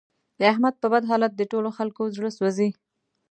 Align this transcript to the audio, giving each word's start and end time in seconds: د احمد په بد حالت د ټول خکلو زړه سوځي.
د 0.39 0.41
احمد 0.51 0.75
په 0.81 0.87
بد 0.93 1.03
حالت 1.11 1.31
د 1.35 1.41
ټول 1.51 1.65
خکلو 1.77 2.13
زړه 2.15 2.29
سوځي. 2.37 2.69